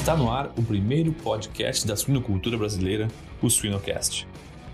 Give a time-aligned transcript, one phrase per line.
[0.00, 3.06] Está no ar o primeiro podcast da suinocultura brasileira,
[3.42, 4.26] o Suinocast.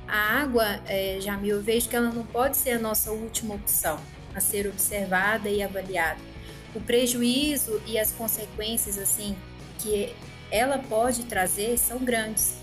[0.06, 3.99] A água, é, Jamil, eu vejo que ela não pode ser a nossa última opção
[4.33, 6.21] a ser observada e avaliada.
[6.76, 9.35] O prejuízo e as consequências assim
[9.81, 10.15] que
[10.49, 12.58] ela pode trazer são grandes.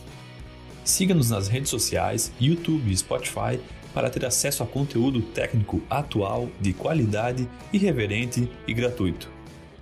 [0.86, 3.59] Siga-nos nas redes sociais, YouTube e Spotify
[3.93, 9.30] para ter acesso a conteúdo técnico atual, de qualidade, irreverente e gratuito.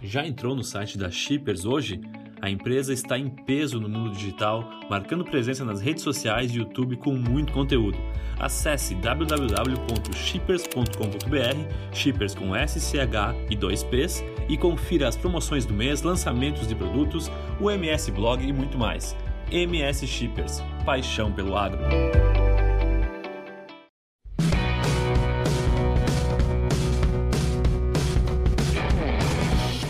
[0.02, 2.02] Já entrou no site da Shippers hoje?
[2.41, 6.98] A empresa está em peso no mundo digital, marcando presença nas redes sociais e YouTube
[6.98, 7.99] com muito conteúdo.
[8.40, 16.73] Acesse www.shippers.com.br, shippers com SCH e 2Ps, e confira as promoções do mês, lançamentos de
[16.73, 19.16] produtos, o MS Blog e muito mais.
[19.52, 21.80] MS Shippers, paixão pelo agro.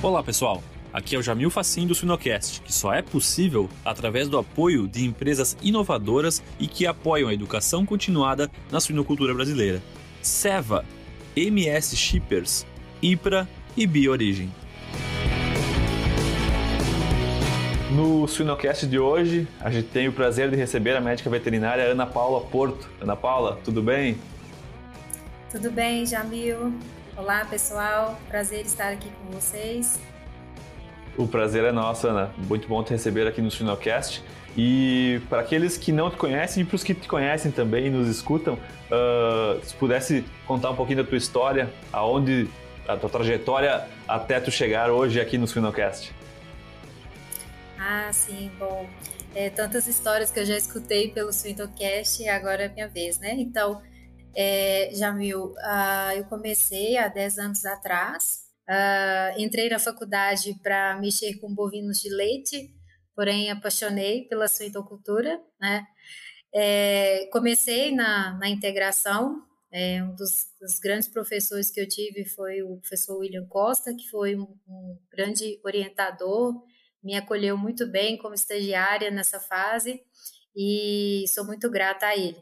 [0.03, 0.61] Olá pessoal,
[0.93, 5.05] Aqui é o Jamil Facim do Sinocast, que só é possível através do apoio de
[5.05, 9.81] empresas inovadoras e que apoiam a educação continuada na suinocultura brasileira.
[10.21, 10.83] Seva,
[11.33, 12.65] MS Shippers,
[13.01, 13.47] IPRA
[13.77, 14.51] e BioOrigem.
[17.91, 22.05] No Suinocast de hoje, a gente tem o prazer de receber a médica veterinária Ana
[22.05, 22.89] Paula Porto.
[22.99, 24.17] Ana Paula, tudo bem?
[25.49, 26.73] Tudo bem, Jamil.
[27.15, 28.19] Olá, pessoal.
[28.27, 29.99] Prazer estar aqui com vocês.
[31.17, 32.31] O prazer é nosso, Ana.
[32.37, 34.23] Muito bom te receber aqui no Sinocast.
[34.57, 37.89] E para aqueles que não te conhecem e para os que te conhecem também e
[37.89, 42.49] nos escutam, uh, se pudesse contar um pouquinho da tua história, aonde
[42.87, 46.13] a tua trajetória até tu chegar hoje aqui no Sinocast.
[47.79, 48.87] Ah, sim, bom.
[49.33, 53.33] É, tantas histórias que eu já escutei pelo Swintocast e agora é minha vez, né?
[53.37, 53.81] Então,
[54.35, 58.40] é, Jamil, uh, eu comecei há 10 anos atrás
[58.71, 62.73] Uh, entrei na faculdade para mexer com bovinos de leite,
[63.13, 65.85] porém apaixonei pela suinocultura, né?
[66.55, 69.41] É, comecei na, na integração,
[69.73, 74.09] é, um dos, dos, grandes professores que eu tive foi o professor William Costa, que
[74.09, 76.53] foi um, um grande orientador,
[77.03, 80.01] me acolheu muito bem como estagiária nessa fase
[80.55, 82.39] e sou muito grata a ele.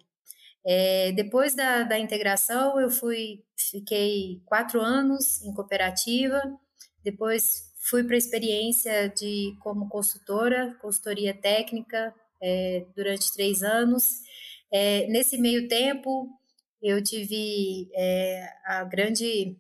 [0.66, 6.42] É, depois da, da integração, eu fui, fiquei quatro anos em cooperativa,
[7.04, 14.22] depois fui para a experiência de como consultora, consultoria técnica, é, durante três anos.
[14.72, 16.30] É, nesse meio tempo,
[16.82, 17.90] eu tive
[18.66, 19.58] a grande,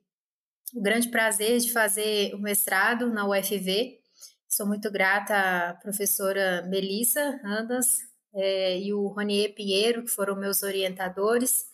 [0.73, 3.99] o grande prazer de fazer o mestrado na UFV.
[4.47, 5.35] Sou muito grata
[5.69, 11.65] à professora Melissa Andas, é, e o Ronier Pinheiro, que foram meus orientadores.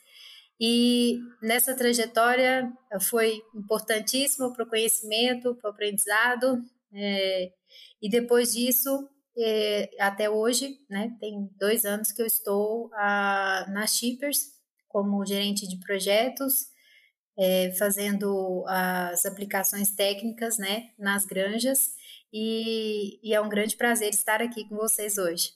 [0.60, 2.72] E nessa trajetória
[3.02, 6.62] foi importantíssimo para o conhecimento, para o aprendizado.
[6.94, 7.52] É,
[8.02, 13.86] e depois disso, é, até hoje, né, tem dois anos que eu estou a, na
[13.86, 14.56] Shippers
[14.88, 16.68] como gerente de projetos,
[17.38, 21.90] é, fazendo as aplicações técnicas né, nas granjas.
[22.32, 25.52] E, e é um grande prazer estar aqui com vocês hoje.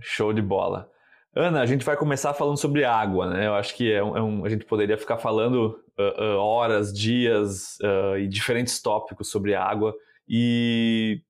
[0.00, 0.90] Show de bola.
[1.34, 3.46] Ana, a gente vai começar falando sobre água, né?
[3.46, 6.92] Eu acho que é um, é um a gente poderia ficar falando uh, uh, horas,
[6.92, 9.92] dias uh, e diferentes tópicos sobre água.
[10.28, 11.20] E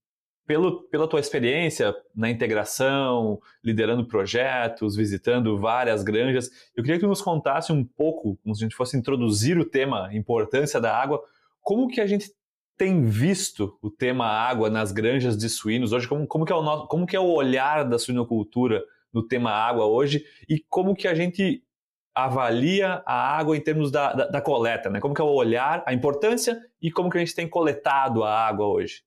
[0.46, 7.08] pelo, pela tua experiência na integração, liderando projetos, visitando várias granjas, eu queria que tu
[7.08, 11.22] nos contasse um pouco, como se a gente fosse introduzir o tema importância da água,
[11.62, 12.30] como que a gente
[12.76, 16.08] tem visto o tema água nas granjas de suínos hoje?
[16.08, 19.50] Como, como, que, é o nosso, como que é o olhar da suinocultura no tema
[19.50, 20.24] água hoje?
[20.48, 21.64] E como que a gente
[22.14, 25.00] avalia a água em termos da, da, da, coleta, né?
[25.00, 28.46] Como que é o olhar, a importância e como que a gente tem coletado a
[28.46, 29.02] água hoje?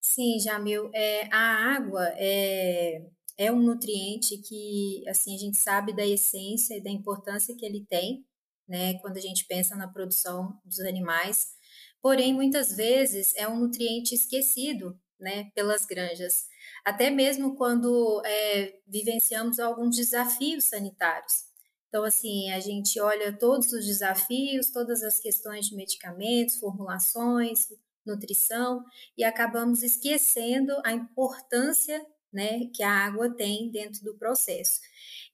[0.00, 3.02] Sim, Jamil, é, a água é,
[3.36, 7.84] é um nutriente que, assim, a gente sabe da essência e da importância que ele
[7.88, 8.24] tem,
[8.68, 8.98] né?
[9.00, 11.57] Quando a gente pensa na produção dos animais,
[12.02, 16.46] porém muitas vezes é um nutriente esquecido né, pelas granjas,
[16.84, 21.48] até mesmo quando é, vivenciamos alguns desafios sanitários.
[21.88, 27.68] Então, assim, a gente olha todos os desafios, todas as questões de medicamentos, formulações,
[28.04, 28.84] nutrição,
[29.16, 34.80] e acabamos esquecendo a importância né, que a água tem dentro do processo.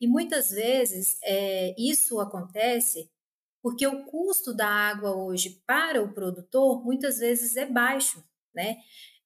[0.00, 3.10] E muitas vezes é, isso acontece
[3.64, 8.22] porque o custo da água hoje para o produtor muitas vezes é baixo,
[8.54, 8.76] né?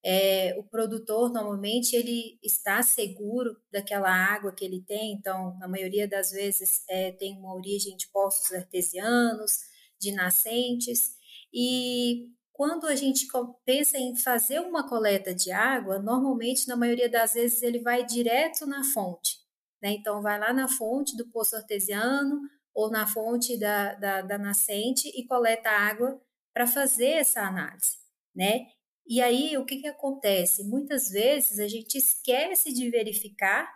[0.01, 6.07] É, o produtor normalmente ele está seguro daquela água que ele tem, então na maioria
[6.07, 9.51] das vezes é, tem uma origem de poços artesianos,
[10.01, 11.17] de nascentes,
[11.53, 13.27] e quando a gente
[13.65, 18.67] pensa em fazer uma coleta de água, normalmente, na maioria das vezes, ele vai direto
[18.67, 19.37] na fonte.
[19.83, 19.93] Né?
[19.93, 22.41] Então, vai lá na fonte do poço artesiano
[22.79, 26.23] ou na fonte da, da, da nascente e coleta água
[26.55, 27.99] para fazer essa análise.
[28.33, 28.69] Né?
[29.05, 30.63] E aí, o que, que acontece?
[30.63, 33.69] Muitas vezes a gente esquece de verificar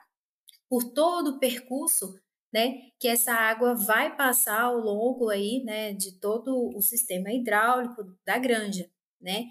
[0.69, 2.15] por todo o percurso
[2.55, 8.05] né, que essa água vai passar ao longo aí, né, de todo o sistema hidráulico
[8.25, 8.89] da granja,
[9.21, 9.47] né?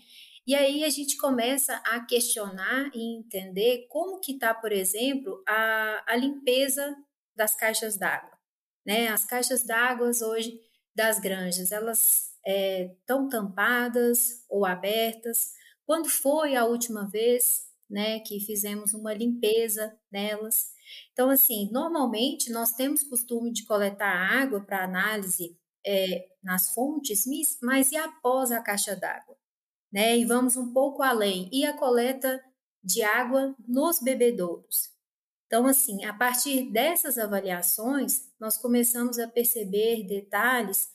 [0.47, 6.03] E aí a gente começa a questionar e entender como que está, por exemplo, a,
[6.07, 6.95] a limpeza
[7.35, 8.37] das caixas d'água,
[8.85, 9.07] né?
[9.07, 10.59] As caixas d'água hoje
[10.95, 15.53] das granjas, elas estão é, tampadas ou abertas?
[15.85, 20.71] Quando foi a última vez, né, que fizemos uma limpeza nelas?
[21.11, 27.25] Então, assim, normalmente nós temos costume de coletar água para análise é, nas fontes,
[27.61, 29.37] mas e após a caixa d'água?
[29.91, 30.17] Né?
[30.17, 32.41] E vamos um pouco além, e a coleta
[32.83, 34.89] de água nos bebedouros?
[35.47, 40.89] Então, assim, a partir dessas avaliações, nós começamos a perceber detalhes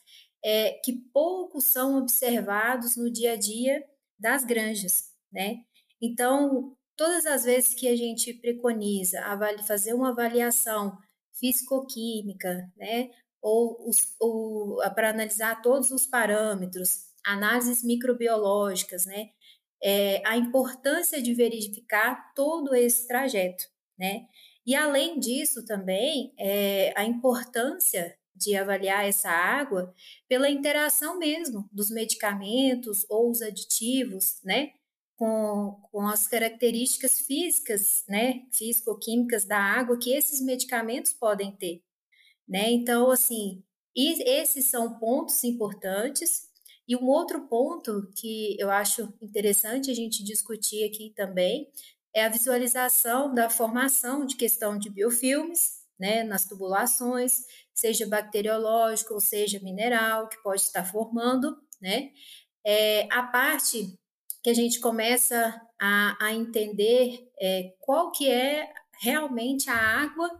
[0.45, 3.85] é, que poucos são observados no dia a dia
[4.19, 5.63] das granjas, né?
[6.03, 9.23] Então, todas as vezes que a gente preconiza
[9.67, 10.99] fazer uma avaliação
[11.39, 13.11] físico-química, né,
[13.41, 19.31] ou, ou para analisar todos os parâmetros, análises microbiológicas, né,
[19.83, 23.65] é, a importância de verificar todo esse trajeto,
[23.99, 24.27] né,
[24.67, 29.95] e além disso também é, a importância de avaliar essa água
[30.29, 34.73] pela interação mesmo dos medicamentos ou os aditivos, né,
[35.17, 41.83] com, com as características físicas, né, físico-químicas da água que esses medicamentos podem ter,
[42.47, 42.71] né?
[42.71, 43.65] Então, assim,
[43.97, 46.51] esses são pontos importantes.
[46.89, 51.69] E um outro ponto que eu acho interessante a gente discutir aqui também
[52.17, 59.21] é a visualização da formação de questão de biofilmes, né, nas tubulações, seja bacteriológico ou
[59.21, 62.11] seja mineral, que pode estar formando, né?
[62.65, 63.95] É, a parte
[64.43, 68.73] que a gente começa a, a entender é, qual que é
[69.03, 70.31] realmente a água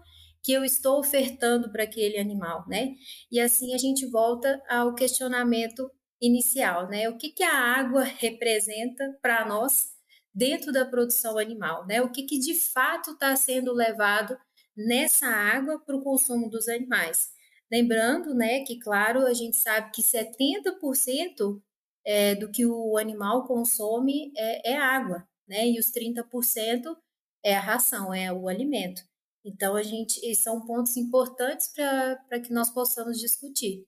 [0.43, 2.95] que eu estou ofertando para aquele animal, né?
[3.31, 5.91] E assim a gente volta ao questionamento
[6.23, 7.07] inicial, né?
[7.11, 9.96] O que, que a água representa para nós
[10.37, 12.03] dentro da produção animal, né?
[12.03, 14.37] O que, que de fato está sendo levado
[14.77, 17.31] nessa água para o consumo dos animais.
[17.73, 21.61] Lembrando, né, que claro, a gente sabe que 70%
[22.05, 25.67] é, do que o animal consome é, é água, né?
[25.67, 26.95] E os 30%
[27.43, 29.03] é a ração, é o alimento.
[29.45, 33.85] Então, a gente, esses são pontos importantes para que nós possamos discutir.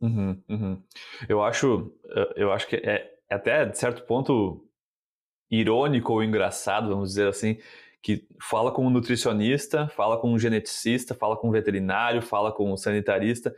[0.00, 0.82] Uhum, uhum.
[1.28, 1.94] Eu acho,
[2.34, 4.65] eu acho que é, é até de certo ponto
[5.50, 7.58] irônico ou engraçado, vamos dizer assim,
[8.02, 12.72] que fala com um nutricionista, fala com um geneticista, fala com um veterinário, fala com
[12.72, 13.54] um sanitarista,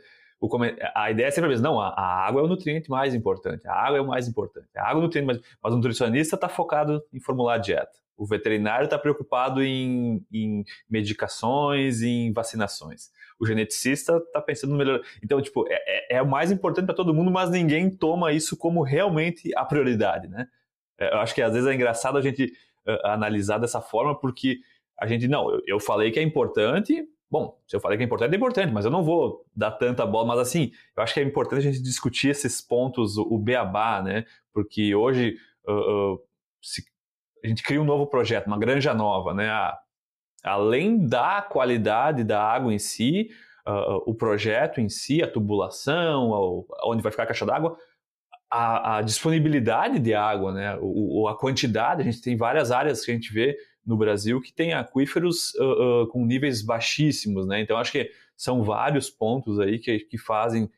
[0.95, 3.67] a ideia é sempre a mesma, não, a, a, água é o nutriente mais importante,
[3.67, 6.35] a água é o mais importante, a água é o nutriente mais mas o nutricionista
[6.35, 13.11] está focado em formular a dieta, o veterinário está preocupado em, em, medicações, em vacinações,
[13.37, 16.95] o geneticista está pensando no melhor, então, tipo, é, é, é o mais importante para
[16.95, 20.47] todo mundo, mas ninguém toma isso como realmente a prioridade, né?
[20.99, 22.53] É, eu acho que às vezes é engraçado a gente
[22.87, 24.59] uh, analisar dessa forma, porque
[24.99, 28.07] a gente, não, eu, eu falei que é importante, Bom, se eu falei que é
[28.07, 30.25] importante, é importante, mas eu não vou dar tanta bola.
[30.29, 34.25] Mas assim, eu acho que é importante a gente discutir esses pontos, o beabá, né?
[34.51, 35.37] Porque hoje
[35.67, 36.21] uh, uh,
[36.59, 36.83] se,
[37.43, 39.47] a gente cria um novo projeto, uma granja nova, né?
[39.47, 39.77] A,
[40.43, 43.29] além da qualidade da água em si,
[43.67, 47.77] uh, o projeto em si, a tubulação, onde vai ficar a caixa d'água,
[48.49, 50.77] a, a, disponibilidade de água, né?
[50.81, 54.53] O, a quantidade, a gente tem várias áreas que a gente vê no Brasil que
[54.53, 57.61] tem aquíferos uh, uh, com níveis baixíssimos, né?
[57.61, 60.69] Então acho que são vários pontos aí que, que fazem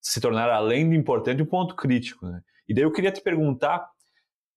[0.00, 2.42] se tornar além de importante um ponto crítico, né?
[2.68, 3.88] E daí eu queria te perguntar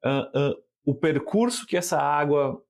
[0.05, 0.55] uh,
[0.85, 2.61] o percurso que essa água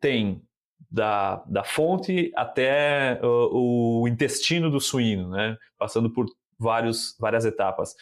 [0.00, 0.42] tem
[0.90, 5.56] da, da fonte até o intestino do suíno, né?
[5.76, 6.26] Passando por
[6.58, 7.94] vários, várias etapas.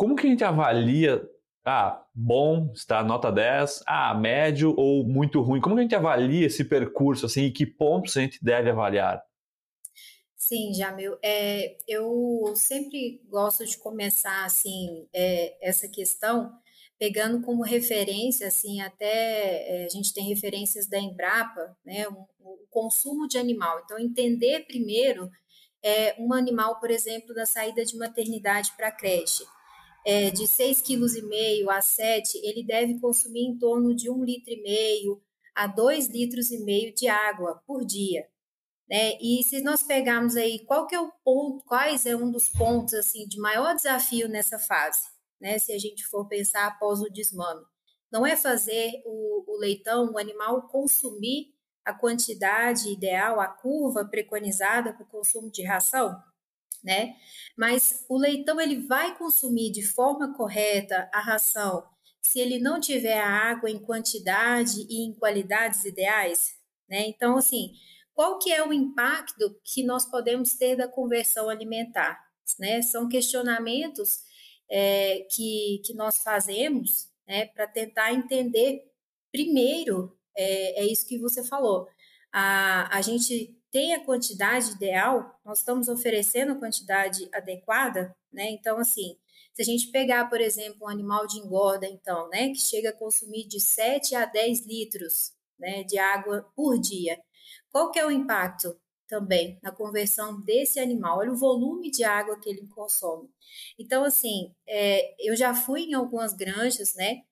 [0.00, 1.22] Como que a gente avalia
[1.62, 5.60] ah, bom, está nota 10, ah, médio ou muito ruim?
[5.60, 9.22] Como que a gente avalia esse percurso, assim, e que pontos a gente deve avaliar?
[10.34, 16.50] Sim, Jamil, é, eu sempre gosto de começar, assim, é, essa questão
[16.98, 22.66] pegando como referência, assim, até é, a gente tem referências da Embrapa, né, o, o
[22.70, 23.82] consumo de animal.
[23.84, 25.30] Então, entender primeiro
[25.82, 29.44] é, um animal, por exemplo, da saída de maternidade para creche
[30.06, 35.22] é, de 6,5 kg a 7, ele deve consumir em torno de 1,5 litro
[35.54, 38.26] a 2 litros e meio de água por dia.
[38.88, 39.16] Né?
[39.20, 42.94] E se nós pegarmos aí qual que é o ponto, quais é um dos pontos
[42.94, 45.02] assim de maior desafio nessa fase,
[45.40, 45.60] né?
[45.60, 47.64] Se a gente for pensar após o desmame,
[48.10, 51.54] não é fazer o, o leitão, o animal consumir
[51.84, 56.20] a quantidade ideal, a curva preconizada para o consumo de ração,
[56.82, 57.16] né?
[57.56, 61.84] Mas o leitão ele vai consumir de forma correta a ração
[62.22, 66.54] se ele não tiver a água em quantidade e em qualidades ideais,
[66.88, 67.06] né?
[67.06, 67.72] Então, assim,
[68.12, 72.20] qual que é o impacto que nós podemos ter da conversão alimentar,
[72.58, 72.82] né?
[72.82, 74.20] São questionamentos
[74.70, 78.84] é, que, que nós fazemos, né, para tentar entender
[79.32, 81.88] primeiro, é, é isso que você falou,
[82.32, 88.50] a, a gente tem a quantidade ideal, nós estamos oferecendo a quantidade adequada, né?
[88.50, 89.16] Então, assim,
[89.54, 92.96] se a gente pegar, por exemplo, um animal de engorda, então, né, que chega a
[92.96, 97.20] consumir de 7 a 10 litros né, de água por dia,
[97.70, 101.18] qual que é o impacto também na conversão desse animal?
[101.18, 103.28] Olha o volume de água que ele consome.
[103.78, 107.22] Então, assim, é, eu já fui em algumas granjas, né,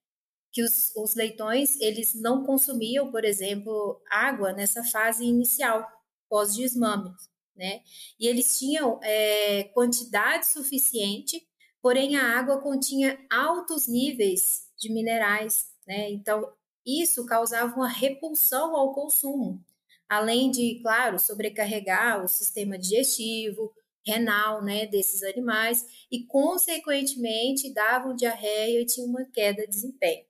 [0.59, 5.87] que os, os leitões, eles não consumiam, por exemplo, água nessa fase inicial,
[6.29, 7.13] pós-desmame,
[7.57, 7.81] né?
[8.19, 11.47] E eles tinham é, quantidade suficiente
[11.81, 16.11] porém a água continha altos níveis de minerais, né?
[16.11, 16.53] Então,
[16.85, 19.65] isso causava uma repulsão ao consumo,
[20.09, 23.73] além de, claro, sobrecarregar o sistema digestivo,
[24.07, 30.28] renal, né, desses animais e, consequentemente, davam diarreia e tinha uma queda de desempenho.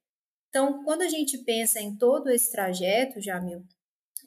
[0.48, 3.64] Então, quando a gente pensa em todo esse trajeto, Jamil,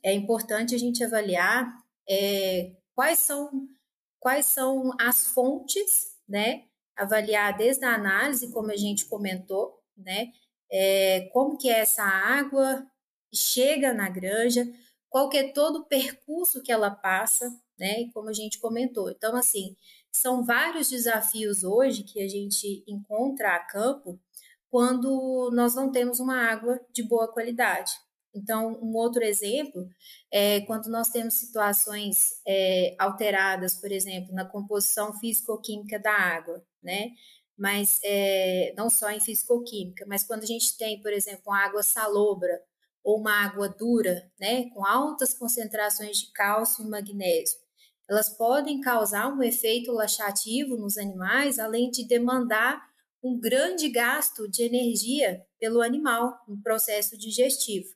[0.03, 1.73] é importante a gente avaliar
[2.09, 3.67] é, quais são
[4.19, 10.31] quais são as fontes, né, avaliar desde a análise, como a gente comentou, né?
[10.71, 12.85] É, como que é essa água
[13.33, 14.63] chega na granja,
[15.09, 17.49] qual que é todo o percurso que ela passa,
[17.79, 18.09] né?
[18.13, 19.09] Como a gente comentou.
[19.09, 19.75] Então, assim,
[20.11, 24.19] são vários desafios hoje que a gente encontra a campo
[24.71, 27.91] quando nós não temos uma água de boa qualidade.
[28.33, 29.85] Então, um outro exemplo
[30.31, 37.09] é quando nós temos situações é, alteradas, por exemplo, na composição físico-química da água, né?
[37.57, 41.83] Mas é, não só em físico-química, mas quando a gente tem, por exemplo, uma água
[41.83, 42.63] salobra
[43.03, 47.59] ou uma água dura, né, com altas concentrações de cálcio e magnésio,
[48.09, 52.90] elas podem causar um efeito laxativo nos animais, além de demandar
[53.23, 57.89] um grande gasto de energia pelo animal no processo digestivo.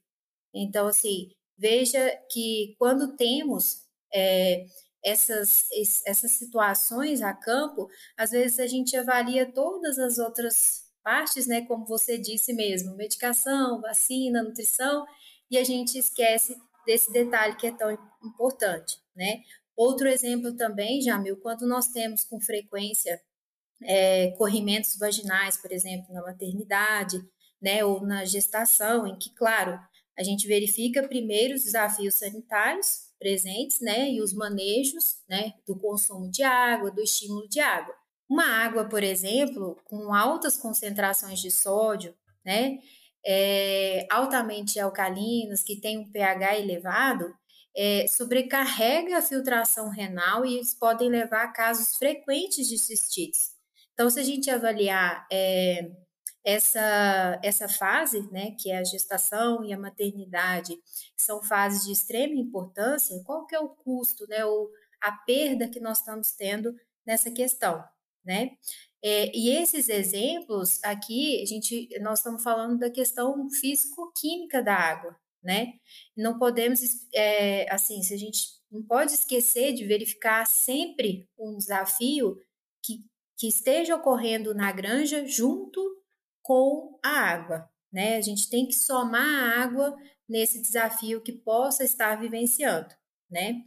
[0.53, 4.65] Então, assim, veja que quando temos é,
[5.03, 5.65] essas,
[6.05, 11.85] essas situações a campo, às vezes a gente avalia todas as outras partes, né, como
[11.85, 15.05] você disse mesmo, medicação, vacina, nutrição,
[15.51, 17.91] e a gente esquece desse detalhe que é tão
[18.23, 19.41] importante, né?
[19.75, 23.21] Outro exemplo também, Jamil, quando nós temos com frequência
[23.83, 27.21] é, corrimentos vaginais, por exemplo, na maternidade,
[27.61, 29.79] né, ou na gestação, em que, claro,
[30.17, 36.29] a gente verifica primeiro os desafios sanitários presentes, né, e os manejos, né, do consumo
[36.29, 37.93] de água, do estímulo de água.
[38.29, 42.15] Uma água, por exemplo, com altas concentrações de sódio,
[42.45, 42.79] né,
[43.25, 47.33] é, altamente alcalinas, que tem um pH elevado,
[47.75, 53.54] é, sobrecarrega a filtração renal e eles podem levar a casos frequentes de cistites.
[53.95, 55.89] Então, se a gente avaliar é,
[56.45, 60.77] essa, essa fase, né, que é a gestação e a maternidade,
[61.17, 64.69] são fases de extrema importância, qual que é o custo, né, ou
[65.01, 66.75] a perda que nós estamos tendo
[67.05, 67.83] nessa questão,
[68.23, 68.51] né?
[69.03, 75.15] É, e esses exemplos aqui, a gente, nós estamos falando da questão físico-química da água,
[75.43, 75.73] né?
[76.17, 76.79] Não podemos,
[77.13, 78.39] é, assim, se a gente
[78.71, 82.35] não pode esquecer de verificar sempre um desafio
[82.83, 83.05] que,
[83.37, 85.81] que esteja ocorrendo na granja junto
[86.41, 87.69] com a água.
[87.91, 88.17] Né?
[88.17, 89.95] A gente tem que somar a água
[90.27, 92.93] nesse desafio que possa estar vivenciando,
[93.29, 93.61] né?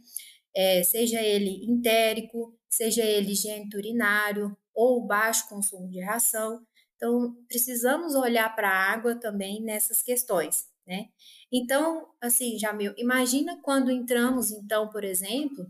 [0.55, 6.61] É, seja ele entérico, seja ele geniturinário ou baixo consumo de ração.
[6.95, 11.07] Então, precisamos olhar para a água também nessas questões, né?
[11.51, 15.65] Então, assim, Jamil, imagina quando entramos, então, por exemplo,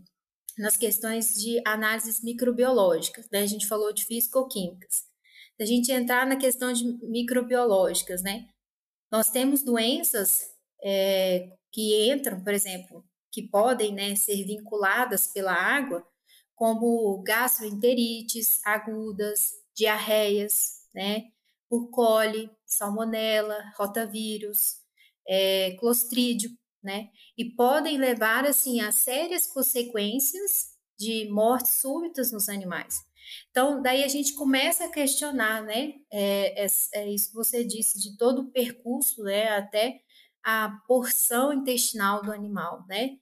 [0.58, 3.40] nas questões de análises microbiológicas, né?
[3.40, 5.10] A gente falou de físico-químicas
[5.62, 8.48] a gente entrar na questão de microbiológicas, né?
[9.10, 10.42] Nós temos doenças
[10.82, 16.06] é, que entram, por exemplo, que podem né, ser vinculadas pela água,
[16.54, 21.30] como gastroenterites agudas, diarreias, né?
[21.68, 24.78] Por coli, salmonela, rotavírus,
[25.28, 26.50] é, clostrídio,
[26.82, 27.08] né?
[27.36, 32.94] E podem levar, assim, a sérias consequências de mortes súbitas nos animais.
[33.50, 35.94] Então, daí a gente começa a questionar, né?
[36.10, 39.48] É, é, é isso que você disse, de todo o percurso, né?
[39.56, 40.00] Até
[40.42, 43.16] a porção intestinal do animal, né?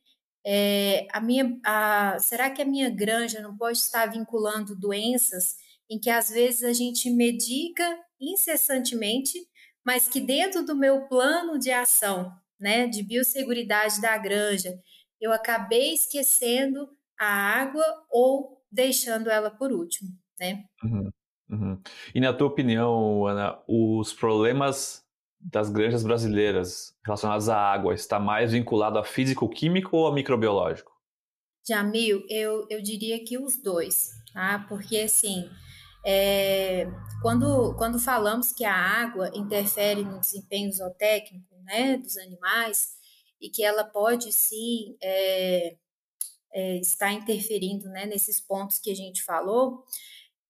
[0.47, 5.57] É, a minha, a, será que a minha granja não pode estar vinculando doenças
[5.91, 9.39] em que às vezes a gente medica incessantemente,
[9.85, 14.79] mas que dentro do meu plano de ação, né, de biosseguridade da granja,
[15.21, 16.89] eu acabei esquecendo
[17.19, 20.65] a água ou deixando ela por último, né?
[20.85, 21.11] Uhum,
[21.51, 21.83] uhum.
[22.15, 25.05] E na tua opinião, Ana, os problemas
[25.41, 30.93] das granjas brasileiras relacionadas à água está mais vinculado a físico-químico ou a microbiológico?
[31.67, 34.65] Jamil, eu, eu diria que os dois, tá?
[34.69, 35.49] Porque assim,
[36.05, 42.97] é, quando, quando falamos que a água interfere no desempenho zootécnico né, dos animais
[43.41, 45.77] e que ela pode sim é,
[46.53, 49.85] é, estar interferindo né, nesses pontos que a gente falou,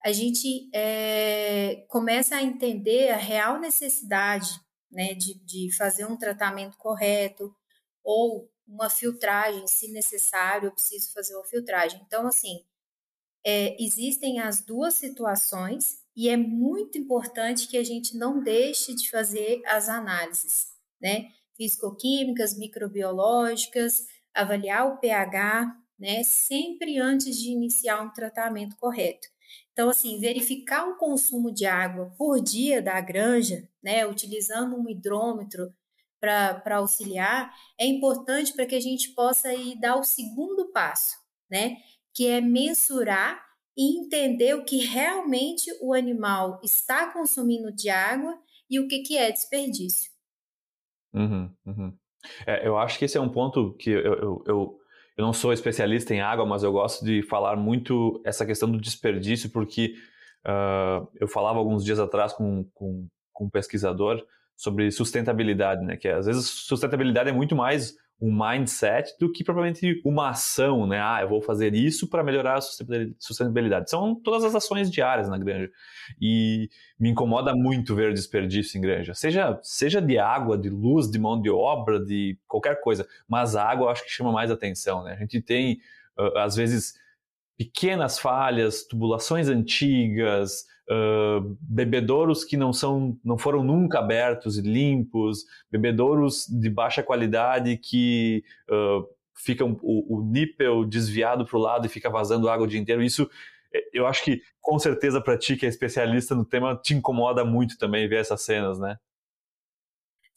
[0.04, 4.48] a gente é, começa a entender a real necessidade
[4.90, 7.54] né, de, de fazer um tratamento correto
[8.02, 12.00] ou uma filtragem, se necessário, eu preciso fazer uma filtragem.
[12.06, 12.64] Então, assim,
[13.44, 19.10] é, existem as duas situações e é muito importante que a gente não deixe de
[19.10, 20.66] fazer as análises,
[21.00, 21.28] né?
[21.56, 26.22] Físico-químicas, microbiológicas, avaliar o pH, né?
[26.22, 29.26] Sempre antes de iniciar um tratamento correto.
[29.72, 35.72] Então, assim, verificar o consumo de água por dia da granja, né, utilizando um hidrômetro
[36.20, 41.16] para auxiliar, é importante para que a gente possa ir dar o segundo passo,
[41.48, 41.76] né,
[42.12, 43.40] que é mensurar
[43.76, 48.36] e entender o que realmente o animal está consumindo de água
[48.68, 50.10] e o que, que é desperdício.
[51.12, 51.92] Uhum, uhum.
[52.46, 54.78] É, eu acho que esse é um ponto que eu, eu, eu
[55.18, 58.80] eu não sou especialista em água, mas eu gosto de falar muito essa questão do
[58.80, 59.94] desperdício, porque
[60.46, 64.24] uh, eu falava alguns dias atrás com, com, com, um pesquisador
[64.56, 65.96] sobre sustentabilidade, né?
[65.96, 71.00] Que às vezes sustentabilidade é muito mais um mindset do que propriamente uma ação, né?
[71.00, 73.88] Ah, eu vou fazer isso para melhorar a sustentabilidade.
[73.88, 75.70] São todas as ações diárias na granja.
[76.20, 81.18] E me incomoda muito ver desperdício em granja, seja, seja de água, de luz, de
[81.18, 83.06] mão de obra, de qualquer coisa.
[83.28, 85.12] Mas a água eu acho que chama mais atenção, né?
[85.12, 85.78] A gente tem,
[86.36, 86.94] às vezes,
[87.58, 95.44] pequenas falhas, tubulações antigas, uh, bebedouros que não são, não foram nunca abertos e limpos,
[95.70, 101.90] bebedouros de baixa qualidade que uh, ficam o, o nípel desviado para o lado e
[101.90, 103.02] fica vazando água o dia inteiro.
[103.02, 103.28] Isso
[103.92, 107.76] eu acho que com certeza para ti que é especialista no tema te incomoda muito
[107.76, 108.96] também ver essas cenas, né?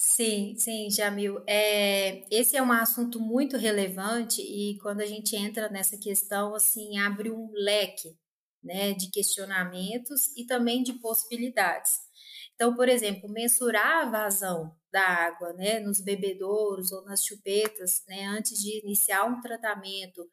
[0.04, 1.44] Sim, sim, Jamil.
[1.48, 6.98] É, esse é um assunto muito relevante e quando a gente entra nessa questão, assim,
[6.98, 8.18] abre um leque
[8.64, 11.92] né, de questionamentos e também de possibilidades.
[12.56, 18.26] Então, por exemplo, mensurar a vazão da água né, nos bebedouros ou nas chupetas né,
[18.26, 20.28] antes de iniciar um tratamento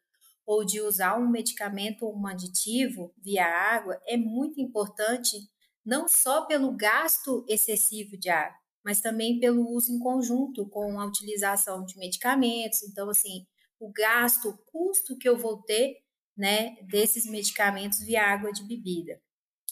[0.47, 5.37] ou de usar um medicamento ou um aditivo via água é muito importante,
[5.85, 11.05] não só pelo gasto excessivo de água, mas também pelo uso em conjunto com a
[11.05, 12.83] utilização de medicamentos.
[12.83, 13.45] Então, assim,
[13.79, 15.97] o gasto, o custo que eu vou ter,
[16.37, 19.19] né, desses medicamentos via água de bebida.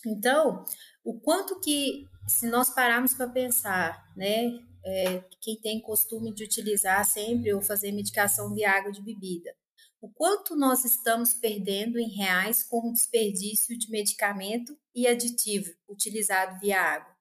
[0.06, 0.66] Então,
[1.04, 4.52] o quanto que, se nós pararmos para pensar, né,
[4.86, 9.54] é, quem tem costume de utilizar sempre ou fazer medicação via água de bebida,
[10.00, 16.60] o quanto nós estamos perdendo em reais com o desperdício de medicamento e aditivo utilizado
[16.60, 17.17] via água.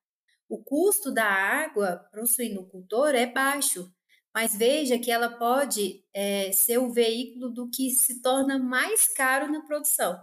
[0.49, 3.91] O custo da água para o suinocultor é baixo,
[4.35, 9.51] mas veja que ela pode é, ser o veículo do que se torna mais caro
[9.51, 10.15] na produção,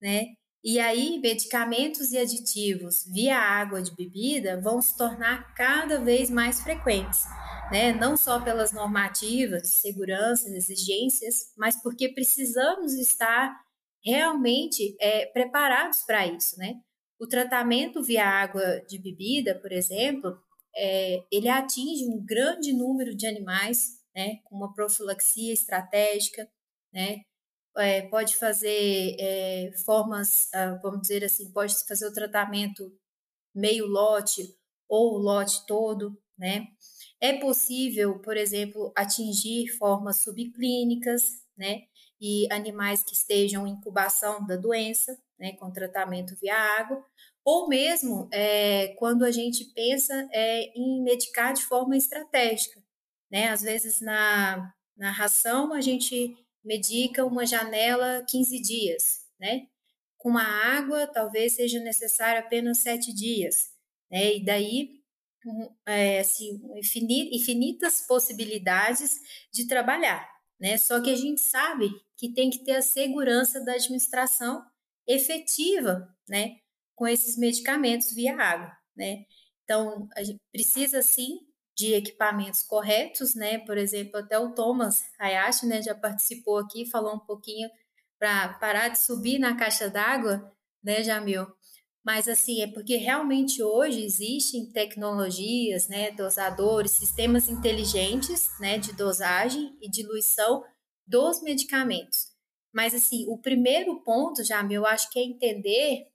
[0.00, 0.34] né?
[0.62, 6.60] E aí, medicamentos e aditivos via água de bebida vão se tornar cada vez mais
[6.60, 7.24] frequentes,
[7.72, 7.92] né?
[7.92, 13.58] Não só pelas normativas de segurança, exigências, mas porque precisamos estar
[14.04, 16.74] realmente é, preparados para isso, né?
[17.20, 20.42] O tratamento via água de bebida, por exemplo,
[20.74, 26.50] é, ele atinge um grande número de animais, né, com uma profilaxia estratégica,
[26.90, 27.20] né,
[27.76, 32.90] é, pode fazer é, formas, ah, vamos dizer assim, pode fazer o tratamento
[33.54, 34.56] meio lote
[34.88, 36.68] ou lote todo, né.
[37.20, 41.22] É possível, por exemplo, atingir formas subclínicas,
[41.54, 41.82] né,
[42.20, 47.04] e animais que estejam em incubação da doença, né, com tratamento via água,
[47.44, 52.82] ou mesmo é, quando a gente pensa é, em medicar de forma estratégica.
[53.30, 53.48] Né?
[53.48, 59.66] Às vezes, na, na ração, a gente medica uma janela 15 dias, né?
[60.18, 63.70] Com a água, talvez seja necessário apenas 7 dias,
[64.10, 64.36] né?
[64.36, 65.00] E daí,
[65.86, 66.60] é, assim,
[67.32, 69.18] infinitas possibilidades
[69.50, 70.28] de trabalhar,
[70.60, 70.76] né?
[70.78, 74.64] Só que a gente sabe que tem que ter a segurança da administração
[75.06, 76.56] efetiva, né?
[76.94, 79.24] Com esses medicamentos via água, né?
[79.64, 81.38] Então, a gente precisa sim
[81.76, 83.58] de equipamentos corretos, né?
[83.60, 87.70] Por exemplo, até o Thomas Hayashi, né, já participou aqui, falou um pouquinho
[88.18, 91.46] para parar de subir na caixa d'água, né, Jamil?
[92.04, 99.76] Mas assim, é porque realmente hoje existem tecnologias, né, dosadores, sistemas inteligentes, né, de dosagem
[99.82, 100.64] e diluição
[101.06, 102.28] dos medicamentos.
[102.72, 106.06] Mas assim, o primeiro ponto, Jamil, eu acho que é entender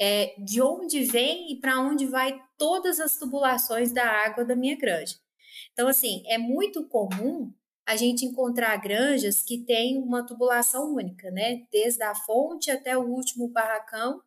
[0.00, 4.76] é, de onde vem e para onde vai todas as tubulações da água da minha
[4.76, 5.16] granja.
[5.72, 7.52] Então, assim, é muito comum
[7.86, 11.66] a gente encontrar granjas que têm uma tubulação única, né?
[11.70, 14.22] Desde a fonte até o último barracão.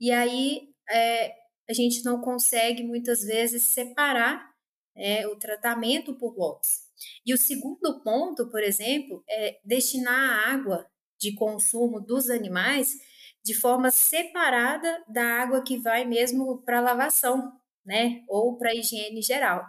[0.00, 1.34] E aí é,
[1.68, 4.48] a gente não consegue muitas vezes separar
[4.96, 6.88] é, o tratamento por lotes.
[7.24, 10.86] E o segundo ponto, por exemplo, é destinar a água
[11.18, 12.94] de consumo dos animais
[13.44, 17.52] de forma separada da água que vai mesmo para lavação,
[17.84, 18.22] né?
[18.28, 19.64] Ou para higiene geral.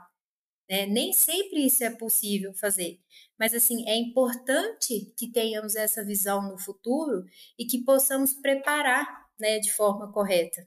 [0.68, 3.00] É, nem sempre isso é possível fazer,
[3.40, 7.26] mas assim é importante que tenhamos essa visão no futuro
[7.58, 9.08] e que possamos preparar,
[9.40, 10.66] né, de forma correta.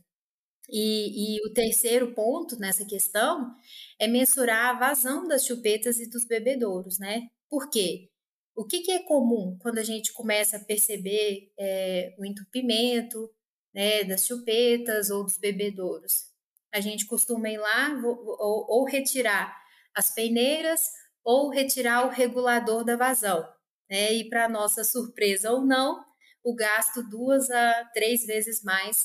[0.68, 3.54] E, e, o terceiro ponto nessa questão
[3.98, 7.28] é mensurar a vazão das chupetas e dos bebedouros, né?
[7.50, 8.08] Por quê?
[8.54, 13.30] O que, que é comum quando a gente começa a perceber é, o entupimento
[13.74, 16.26] né, das chupetas ou dos bebedouros?
[16.72, 19.54] A gente costuma ir lá ou, ou retirar
[19.94, 20.88] as peneiras
[21.24, 23.46] ou retirar o regulador da vazão.
[23.90, 24.14] Né?
[24.14, 26.04] E, para nossa surpresa ou não,
[26.44, 28.96] o gasto duas a três vezes mais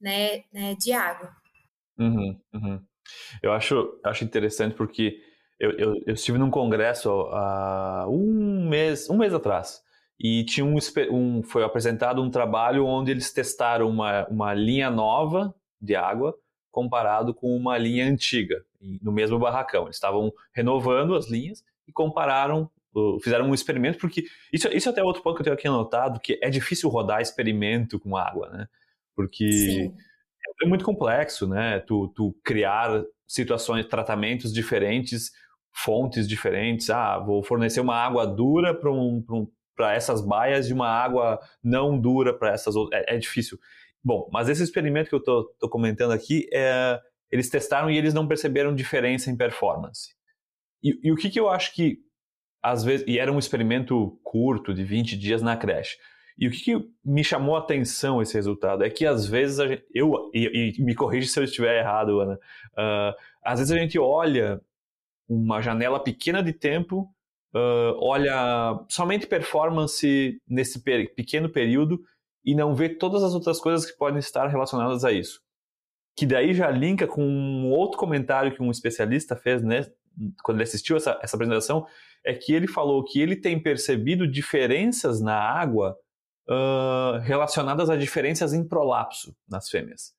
[0.00, 1.30] né, né de água.
[1.98, 2.80] Uhum, uhum.
[3.42, 5.20] Eu acho, acho interessante porque
[5.58, 9.82] eu, eu, eu estive num congresso há um mês, um mês atrás
[10.18, 10.76] e tinha um,
[11.10, 16.36] um, foi apresentado um trabalho onde eles testaram uma, uma linha nova de água
[16.70, 18.62] comparado com uma linha antiga
[19.02, 19.84] no mesmo barracão.
[19.84, 22.70] Eles estavam renovando as linhas e compararam,
[23.22, 26.20] fizeram um experimento porque isso, isso é até outro ponto que eu tenho aqui anotado
[26.20, 28.66] que é difícil rodar experimento com água, né?
[29.14, 29.94] Porque Sim.
[30.62, 31.80] é muito complexo, né?
[31.80, 35.32] Tu, tu criar situações, tratamentos diferentes
[35.76, 36.88] fontes diferentes.
[36.88, 39.48] Ah, vou fornecer uma água dura para um, um,
[39.80, 43.02] essas baias e uma água não dura para essas outras.
[43.06, 43.58] É, é, difícil.
[44.02, 46.98] Bom, mas esse experimento que eu estou comentando aqui, é,
[47.30, 50.14] eles testaram e eles não perceberam diferença em performance.
[50.82, 51.98] E, e o que, que eu acho que,
[52.62, 55.96] às vezes, e era um experimento curto, de 20 dias na creche.
[56.38, 59.84] E o que, que, me chamou a atenção esse resultado é que às vezes gente,
[59.94, 62.34] eu e, e, me corrija se eu estiver errado, Ana.
[62.34, 64.60] Uh, às vezes a gente olha
[65.28, 67.08] uma janela pequena de tempo,
[67.54, 72.00] uh, olha somente performance nesse per pequeno período
[72.44, 75.40] e não vê todas as outras coisas que podem estar relacionadas a isso.
[76.14, 79.86] Que daí já linka com um outro comentário que um especialista fez, né,
[80.42, 81.86] quando ele assistiu essa, essa apresentação,
[82.24, 85.96] é que ele falou que ele tem percebido diferenças na água
[86.48, 90.14] uh, relacionadas a diferenças em prolapso nas fêmeas.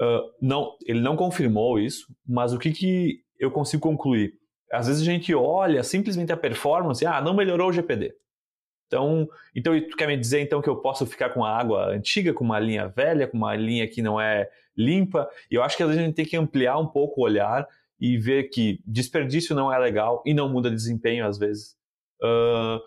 [0.00, 4.34] Uh, não, ele não confirmou isso, mas o que, que eu consigo concluir.
[4.72, 8.14] Às vezes a gente olha simplesmente a performance, ah, não melhorou o GPD.
[8.86, 12.34] Então, então tu quer me dizer então que eu posso ficar com a água antiga,
[12.34, 15.28] com uma linha velha, com uma linha que não é limpa?
[15.50, 17.66] E eu acho que às vezes a gente tem que ampliar um pouco o olhar
[18.00, 21.78] e ver que desperdício não é legal e não muda desempenho às vezes.
[22.22, 22.80] Uh,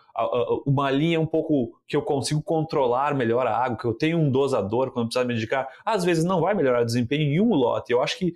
[0.65, 4.29] uma linha um pouco que eu consigo controlar melhor a água, que eu tenho um
[4.29, 7.91] dosador quando precisar medicar, às vezes não vai melhorar o desempenho em um lote.
[7.91, 8.35] Eu acho que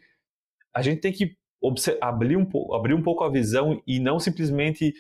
[0.73, 1.35] a gente tem que
[2.01, 4.93] abrir um, abrir um pouco a visão e não simplesmente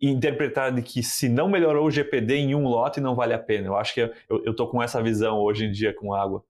[0.00, 3.68] interpretar de que se não melhorou o GPD em um lote não vale a pena.
[3.68, 6.44] Eu acho que eu estou com essa visão hoje em dia com água.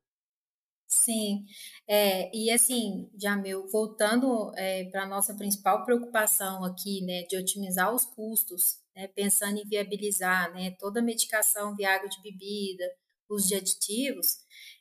[0.87, 1.45] Sim,
[1.89, 7.93] é, e assim, Jamil, voltando é, para a nossa principal preocupação aqui, né, de otimizar
[7.93, 12.85] os custos, né, pensando em viabilizar né, toda a medicação água de bebida,
[13.29, 14.27] uso de aditivos,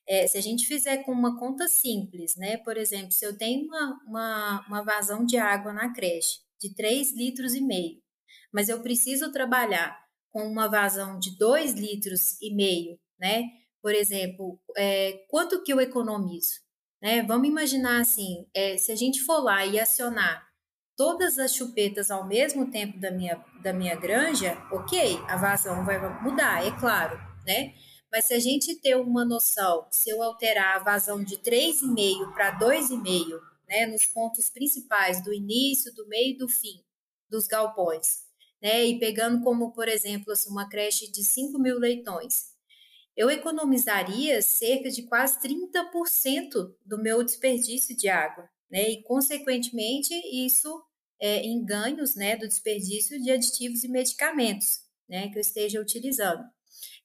[0.07, 2.57] é, se a gente fizer com uma conta simples, né?
[2.57, 7.15] Por exemplo, se eu tenho uma, uma, uma vazão de água na creche de 3
[7.15, 8.01] litros e meio,
[8.53, 9.97] mas eu preciso trabalhar
[10.31, 13.43] com uma vazão de 2 litros e meio, né?
[13.83, 16.61] Por exemplo, é, quanto que eu economizo?
[17.01, 17.21] Né?
[17.21, 20.47] Vamos imaginar assim, é, se a gente for lá e acionar
[20.95, 25.99] todas as chupetas ao mesmo tempo da minha, da minha granja, ok, a vazão vai
[26.21, 27.73] mudar, é claro, né?
[28.09, 32.57] Mas se a gente ter uma noção, se eu alterar a vazão de 3,5 para
[32.57, 36.81] 2,5, né, nos pontos principais do início, do meio e do fim
[37.29, 38.23] dos galpões,
[38.61, 42.52] né, e pegando como, por exemplo, assim, uma creche de 5 mil leitões,
[43.15, 48.89] eu economizaria cerca de quase 30% do meu desperdício de água, né?
[48.89, 50.13] E, consequentemente,
[50.45, 50.83] isso
[51.19, 56.43] é, em ganhos né, do desperdício de aditivos e medicamentos né, que eu esteja utilizando.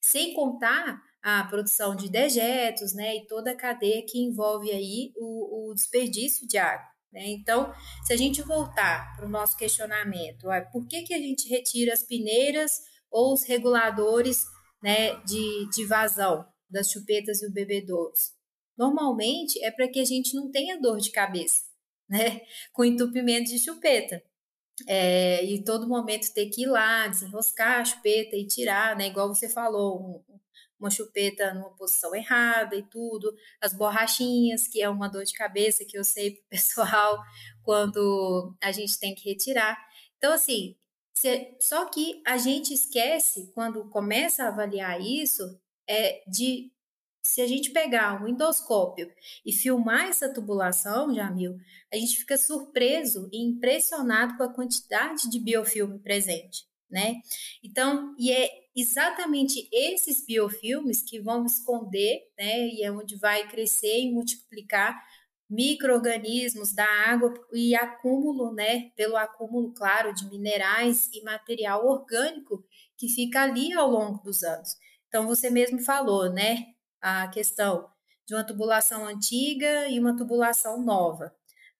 [0.01, 5.69] Sem contar a produção de dejetos né, e toda a cadeia que envolve aí o,
[5.69, 6.87] o desperdício de água.
[7.11, 7.27] Né?
[7.27, 11.47] Então, se a gente voltar para o nosso questionamento, ó, por que, que a gente
[11.47, 12.71] retira as peneiras
[13.11, 14.45] ou os reguladores
[14.81, 18.33] né, de, de vazão das chupetas e os bebedouros?
[18.77, 21.57] Normalmente é para que a gente não tenha dor de cabeça,
[22.09, 22.41] né?
[22.71, 24.23] Com entupimento de chupeta.
[24.87, 29.07] É, e todo momento ter que ir lá, desenroscar a chupeta e tirar, né?
[29.07, 30.39] Igual você falou, um,
[30.79, 35.83] uma chupeta numa posição errada e tudo, as borrachinhas, que é uma dor de cabeça
[35.85, 37.21] que eu sei pessoal
[37.63, 39.77] quando a gente tem que retirar.
[40.17, 40.75] Então, assim,
[41.59, 45.43] só que a gente esquece, quando começa a avaliar isso,
[45.87, 46.71] é de
[47.21, 49.11] se a gente pegar um endoscópio
[49.45, 51.57] e filmar essa tubulação, Jamil,
[51.93, 57.15] a gente fica surpreso e impressionado com a quantidade de biofilme presente, né?
[57.63, 63.99] Então, e é exatamente esses biofilmes que vão esconder, né, e é onde vai crescer
[63.99, 64.99] e multiplicar
[65.49, 72.63] microorganismos da água e acúmulo, né, pelo acúmulo, claro, de minerais e material orgânico
[72.97, 74.75] que fica ali ao longo dos anos.
[75.07, 76.67] Então, você mesmo falou, né,
[77.01, 77.89] a questão
[78.27, 81.33] de uma tubulação antiga e uma tubulação nova.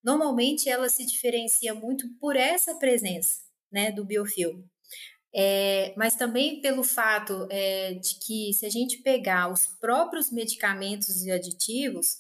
[0.04, 4.66] Normalmente ela se diferencia muito por essa presença né, do biofilme.
[5.32, 11.24] É, mas também pelo fato é, de que se a gente pegar os próprios medicamentos
[11.24, 12.18] e aditivos,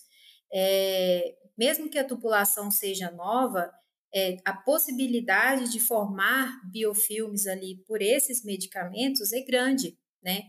[0.53, 3.71] é, mesmo que a tubulação seja nova,
[4.13, 10.43] é, a possibilidade de formar biofilmes ali por esses medicamentos é grande, né?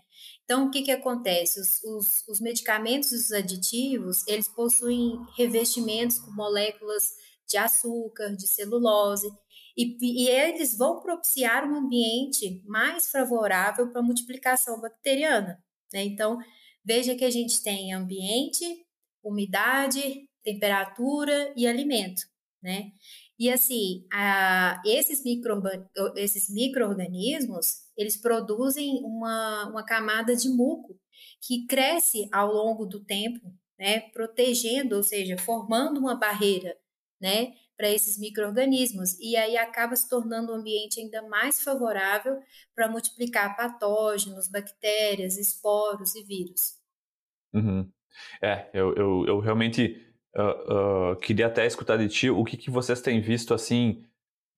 [0.44, 1.60] Então, o que, que acontece?
[1.60, 7.10] Os, os, os medicamentos e os aditivos, eles possuem revestimentos com moléculas
[7.46, 9.28] de açúcar, de celulose,
[9.76, 15.62] e, e eles vão propiciar um ambiente mais favorável para a multiplicação bacteriana.
[15.92, 16.04] Né?
[16.04, 16.38] Então,
[16.84, 18.64] veja que a gente tem ambiente,
[19.22, 22.22] umidade, temperatura e alimento.
[22.62, 22.92] Né?
[23.38, 25.62] E assim, a, esses, micro,
[26.16, 30.98] esses micro-organismos, eles produzem uma, uma camada de muco
[31.40, 36.76] que cresce ao longo do tempo, né, protegendo, ou seja, formando uma barreira,
[37.18, 42.38] né, para esses micro-organismos, e aí acaba se tornando um ambiente ainda mais favorável
[42.74, 46.78] para multiplicar patógenos, bactérias, esporos e vírus.
[47.54, 47.90] Uhum.
[48.42, 50.00] É, eu, eu, eu realmente
[50.36, 54.04] uh, uh, queria até escutar de ti o que, que vocês têm visto assim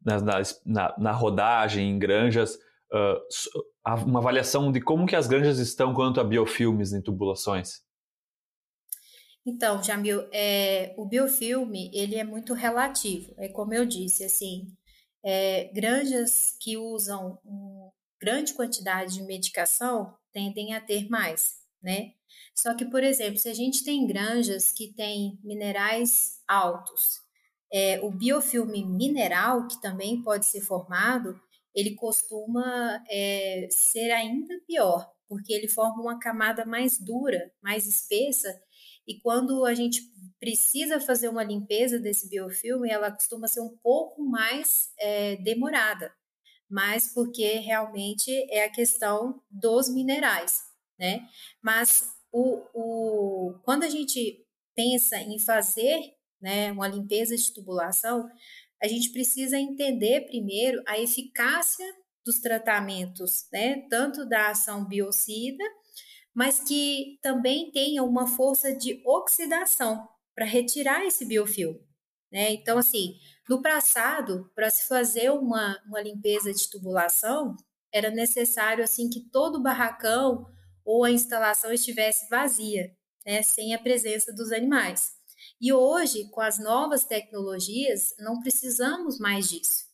[0.05, 0.19] na,
[0.65, 2.57] na, na rodagem, em granjas,
[2.93, 7.81] uh, uma avaliação de como que as granjas estão quanto a biofilmes em tubulações.
[9.45, 13.35] Então, Jamil, é, o biofilme ele é muito relativo.
[13.39, 14.73] É como eu disse, assim,
[15.25, 22.13] é, granjas que usam uma grande quantidade de medicação tendem a ter mais, né?
[22.55, 27.21] Só que, por exemplo, se a gente tem granjas que têm minerais altos,
[27.73, 31.41] é, o biofilme mineral, que também pode ser formado,
[31.75, 38.61] ele costuma é, ser ainda pior, porque ele forma uma camada mais dura, mais espessa,
[39.07, 40.01] e quando a gente
[40.39, 46.13] precisa fazer uma limpeza desse biofilme, ela costuma ser um pouco mais é, demorada,
[46.71, 50.61] mas porque realmente é a questão dos minerais,
[51.03, 51.27] né?
[51.61, 56.01] Mas o, o, quando a gente pensa em fazer
[56.41, 58.29] né, uma limpeza de tubulação,
[58.81, 61.85] a gente precisa entender primeiro a eficácia
[62.25, 65.65] dos tratamentos, né, tanto da ação biocida,
[66.33, 71.81] mas que também tenha uma força de oxidação para retirar esse biofilme.
[72.31, 72.53] Né?
[72.53, 73.17] Então, assim,
[73.49, 77.57] no passado, para se fazer uma, uma limpeza de tubulação,
[77.93, 80.47] era necessário assim que todo barracão
[80.85, 85.13] ou a instalação estivesse vazia, né, sem a presença dos animais.
[85.61, 89.87] E hoje, com as novas tecnologias, não precisamos mais disso.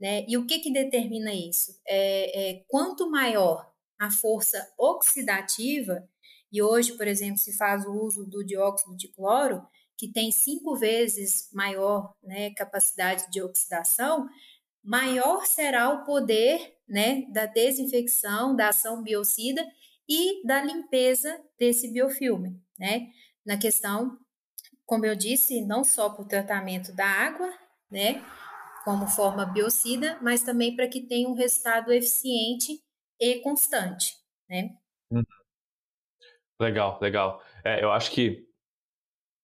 [0.00, 0.24] Né?
[0.28, 1.78] E o que, que determina isso?
[1.86, 6.08] É, é, quanto maior a força oxidativa,
[6.50, 9.64] e hoje, por exemplo, se faz o uso do dióxido de cloro,
[9.96, 14.28] que tem cinco vezes maior né, capacidade de oxidação,
[14.82, 19.64] maior será o poder né, da desinfecção, da ação biocida
[20.08, 23.08] e da limpeza desse biofilme, né?
[23.44, 24.18] Na questão,
[24.86, 27.52] como eu disse, não só para o tratamento da água,
[27.90, 28.22] né,
[28.84, 32.82] como forma biocida, mas também para que tenha um resultado eficiente
[33.20, 34.16] e constante,
[34.48, 34.70] né?
[35.10, 35.22] Uhum.
[36.60, 37.42] Legal, legal.
[37.64, 38.46] É, eu acho que,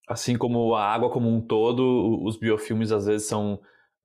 [0.08, 3.54] assim como a água como um todo, os biofilmes às vezes são,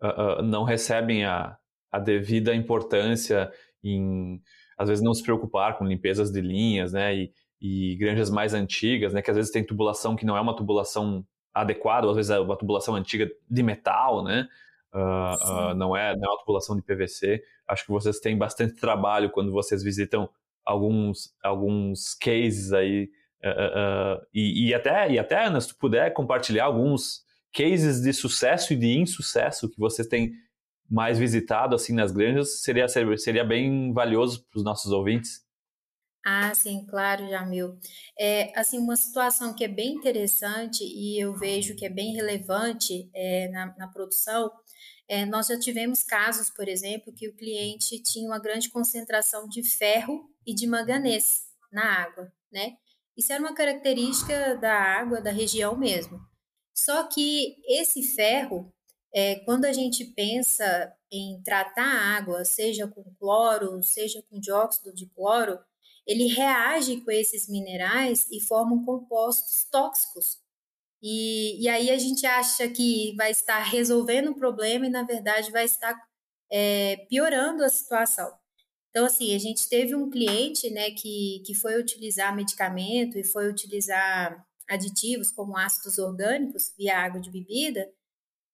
[0.01, 1.57] uh, uh, não recebem a,
[1.91, 3.51] a devida importância
[3.83, 4.41] em,
[4.77, 7.15] às vezes, não se preocupar com limpezas de linhas, né?
[7.15, 7.31] E,
[7.61, 9.21] e granjas mais antigas, né?
[9.21, 12.39] Que às vezes tem tubulação que não é uma tubulação adequada, ou às vezes é
[12.39, 14.47] uma tubulação antiga de metal, né?
[14.93, 17.43] Uh, uh, não, é, não é uma tubulação de PVC.
[17.67, 20.29] Acho que vocês têm bastante trabalho quando vocês visitam
[20.65, 23.09] alguns, alguns cases aí.
[23.43, 28.73] Uh, e, e, até, e até, Ana, se tu puder compartilhar alguns cases de sucesso
[28.73, 30.31] e de insucesso que vocês têm
[30.93, 35.41] mais visitado assim nas granjas, seria, seria bem valioso para os nossos ouvintes.
[36.25, 37.77] Ah, sim, claro, Jamil.
[38.17, 43.09] É, assim, uma situação que é bem interessante e eu vejo que é bem relevante
[43.13, 44.49] é, na, na produção
[45.07, 49.63] é, nós já tivemos casos, por exemplo, que o cliente tinha uma grande concentração de
[49.63, 52.77] ferro e de manganês na água, né?
[53.15, 56.19] Isso era uma característica da água da região mesmo.
[56.73, 58.72] Só que esse ferro,
[59.13, 64.93] é, quando a gente pensa em tratar a água, seja com cloro, seja com dióxido
[64.93, 65.59] de cloro,
[66.05, 70.43] ele reage com esses minerais e formam compostos tóxicos
[71.03, 75.51] e, e aí a gente acha que vai estar resolvendo o problema e, na verdade,
[75.51, 75.93] vai estar
[76.49, 78.31] é, piorando a situação.
[78.89, 83.49] Então, assim, a gente teve um cliente né, que, que foi utilizar medicamento e foi
[83.49, 87.85] utilizar aditivos como ácidos orgânicos via água de bebida,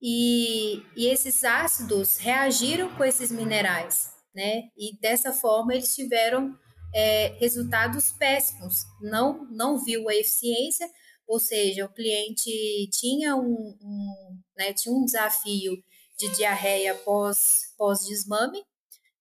[0.02, 4.70] e, e esses ácidos reagiram com esses minerais, né?
[4.78, 6.58] E dessa forma eles tiveram
[6.94, 8.86] é, resultados péssimos.
[9.02, 10.90] Não, não viu a eficiência,
[11.28, 12.50] ou seja, o cliente
[12.92, 15.78] tinha um, um, né, tinha um desafio
[16.18, 18.64] de diarreia pós, pós-desmame,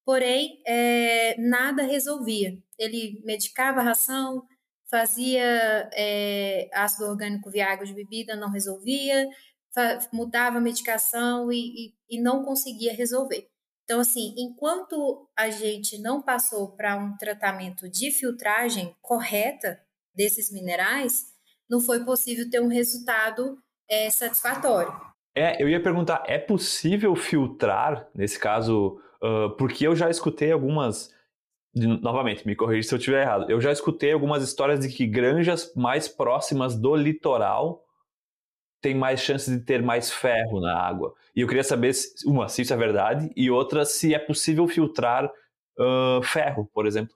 [0.04, 2.56] porém é, nada resolvia.
[2.78, 4.42] Ele medicava a ração,
[4.90, 9.28] fazia é, ácido orgânico via água de bebida, não resolvia,
[10.12, 13.48] mudava a medicação e, e, e não conseguia resolver.
[13.84, 19.80] Então, assim, enquanto a gente não passou para um tratamento de filtragem correta
[20.14, 21.24] desses minerais,
[21.70, 24.92] não foi possível ter um resultado é, satisfatório.
[25.34, 31.14] É, eu ia perguntar, é possível filtrar, nesse caso, uh, porque eu já escutei algumas,
[31.74, 35.72] novamente, me corrija se eu estiver errado, eu já escutei algumas histórias de que granjas
[35.74, 37.87] mais próximas do litoral
[38.80, 41.14] têm mais chances de ter mais ferro na água.
[41.34, 41.92] E eu queria saber,
[42.24, 47.14] uma, se isso é verdade, e outra, se é possível filtrar uh, ferro, por exemplo.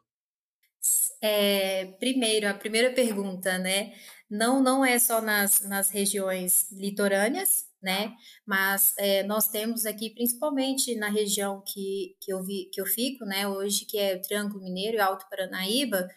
[1.21, 3.93] É, primeiro, a primeira pergunta, né?
[4.33, 8.15] não, não é só nas, nas regiões litorâneas, né?
[8.47, 13.27] Mas é, nós temos aqui, principalmente na região que, que, eu vi, que eu fico,
[13.27, 16.09] né, hoje, que é o Triângulo Mineiro e Alto Paranaíba,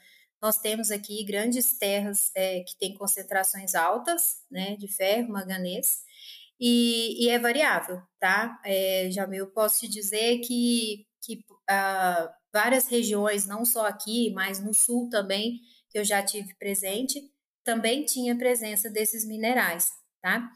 [0.45, 6.03] nós temos aqui grandes terras é, que têm concentrações altas, né, de ferro, manganês,
[6.60, 8.62] e, e é variável, tá?
[8.63, 14.63] É, já eu posso te dizer que, que ah, várias regiões, não só aqui, mas
[14.63, 17.19] no sul também, que eu já tive presente,
[17.63, 19.89] também tinha presença desses minerais,
[20.21, 20.47] tá?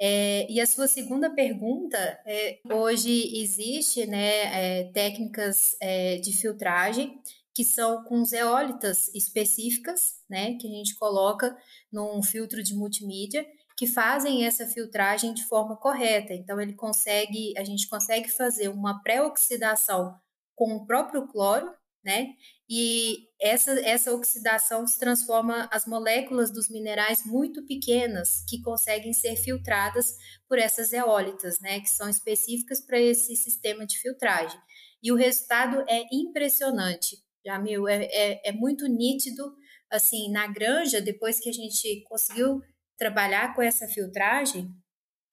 [0.00, 7.20] É, e a sua segunda pergunta, é, hoje existe né, é, técnicas é, de filtragem
[7.54, 11.56] que são com zeólitas específicas, né, que a gente coloca
[11.92, 16.32] num filtro de multimídia, que fazem essa filtragem de forma correta.
[16.32, 20.14] Então ele consegue, a gente consegue fazer uma pré-oxidação
[20.54, 21.72] com o próprio cloro,
[22.04, 22.34] né?
[22.68, 29.36] E essa, essa oxidação se transforma as moléculas dos minerais muito pequenas que conseguem ser
[29.36, 30.16] filtradas
[30.48, 34.58] por essas eólitas, né, que são específicas para esse sistema de filtragem.
[35.02, 39.54] E o resultado é impressionante, Jamil, é, é, é muito nítido,
[39.90, 42.62] assim, na granja, depois que a gente conseguiu
[42.96, 44.70] trabalhar com essa filtragem,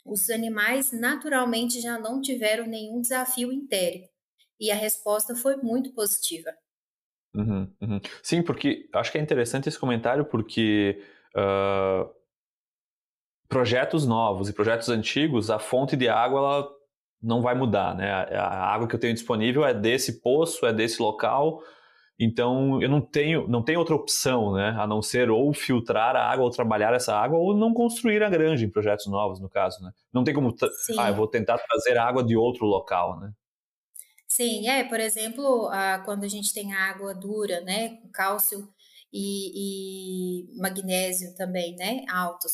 [0.06, 4.10] os animais naturalmente já não tiveram nenhum desafio entérico.
[4.60, 6.52] E a resposta foi muito positiva.
[7.34, 8.02] Uhum, uhum.
[8.22, 11.02] Sim, porque acho que é interessante esse comentário porque
[11.36, 12.10] uh,
[13.48, 16.70] projetos novos e projetos antigos, a fonte de água ela
[17.22, 18.12] não vai mudar, né?
[18.12, 21.62] A, água que eu tenho disponível é desse poço, é desse local
[22.24, 26.24] Então eu não tenho, não tenho outra opção, né, a não ser ou filtrar a
[26.24, 29.82] água ou trabalhar essa água ou não construir a granja em projetos novos, no caso,
[29.82, 29.92] né?
[30.14, 30.56] Não tem como,
[31.00, 33.32] ah, eu vou tentar trazer água de outro local, né?
[34.28, 38.70] Sim, é, por exemplo, a, quando a gente tem água dura, né, com cálcio
[39.12, 42.54] e, e magnésio também, né, altos,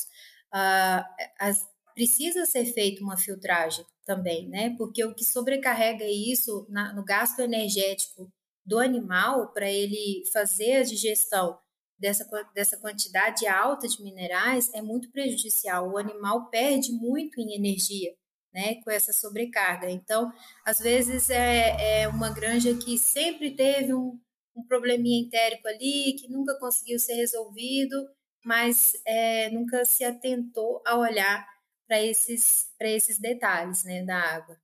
[0.56, 1.04] uh,
[1.38, 1.58] as,
[1.94, 7.42] precisa ser feita uma filtragem também, né, porque o que sobrecarrega isso na, no gasto
[7.42, 8.32] energético
[8.68, 11.58] do animal para ele fazer a digestão
[11.98, 15.90] dessa, dessa quantidade alta de minerais é muito prejudicial.
[15.90, 18.14] O animal perde muito em energia
[18.54, 19.90] né, com essa sobrecarga.
[19.90, 20.32] Então,
[20.66, 24.20] às vezes é, é uma granja que sempre teve um,
[24.56, 27.96] um probleminha entérico ali, que nunca conseguiu ser resolvido,
[28.44, 31.48] mas é, nunca se atentou a olhar
[31.88, 34.60] para esses, esses detalhes né, da água.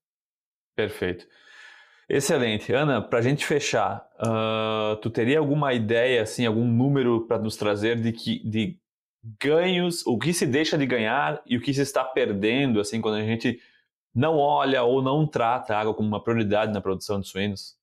[0.75, 1.25] Perfeito.
[2.09, 2.73] Excelente.
[2.73, 7.55] Ana, para a gente fechar, uh, tu teria alguma ideia, assim, algum número para nos
[7.55, 8.77] trazer de, que, de
[9.41, 13.15] ganhos, o que se deixa de ganhar e o que se está perdendo, assim, quando
[13.15, 13.59] a gente
[14.13, 17.75] não olha ou não trata a água como uma prioridade na produção de suínos?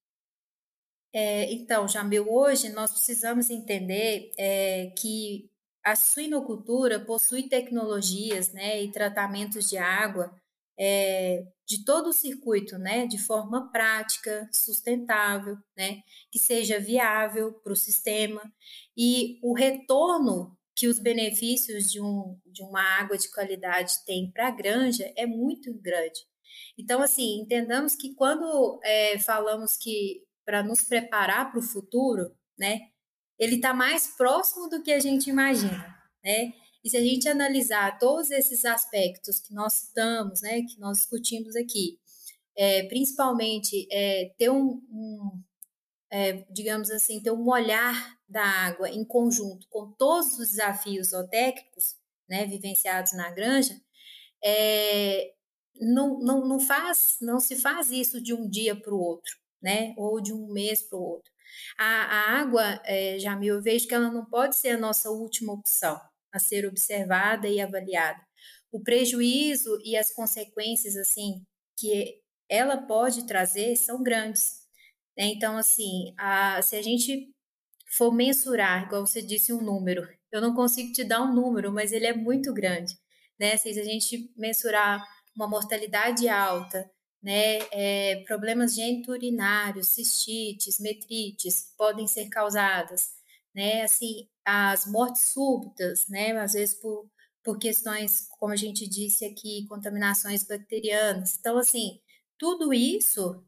[1.13, 5.49] É, então, Jamil, hoje nós precisamos entender é, que
[5.83, 10.31] a suinocultura possui tecnologias né, e tratamentos de água
[10.79, 17.71] é, de todo o circuito, né, de forma prática, sustentável, né, que seja viável para
[17.71, 18.41] o sistema
[18.97, 24.49] e o retorno que os benefícios de, um, de uma água de qualidade têm para
[24.49, 26.19] a granja é muito grande.
[26.77, 32.81] Então, assim, entendamos que quando é, falamos que para nos preparar para o futuro, né,
[33.39, 36.51] ele está mais próximo do que a gente imagina, né?
[36.83, 41.55] E se a gente analisar todos esses aspectos que nós citamos, né, que nós discutimos
[41.55, 41.99] aqui,
[42.55, 45.43] é, principalmente é, ter um, um
[46.11, 51.95] é, digamos assim, ter um olhar da água em conjunto com todos os desafios zootécnicos,
[52.27, 53.79] né, vivenciados na granja,
[54.43, 55.33] é,
[55.79, 59.93] não, não, não, faz, não se faz isso de um dia para o outro, né,
[59.97, 61.31] ou de um mês para o outro.
[61.77, 65.53] A, a água, é, Jamil, eu vejo que ela não pode ser a nossa última
[65.53, 65.99] opção
[66.33, 68.19] a ser observada e avaliada.
[68.71, 71.43] O prejuízo e as consequências, assim,
[71.77, 74.61] que ela pode trazer são grandes.
[75.17, 75.25] Né?
[75.25, 77.29] Então, assim, a, se a gente
[77.97, 81.91] for mensurar, igual você disse, um número, eu não consigo te dar um número, mas
[81.91, 82.93] ele é muito grande.
[83.39, 83.57] Né?
[83.57, 85.03] Se a gente mensurar
[85.35, 86.89] uma mortalidade alta,
[87.21, 93.09] né, é, problemas geniturinários, cistites, metrites podem ser causadas,
[93.53, 97.09] né, assim, as mortes súbitas, né, às vezes por,
[97.41, 101.37] por questões, como a gente disse aqui, contaminações bacterianas.
[101.39, 102.01] Então, assim,
[102.37, 103.41] tudo isso,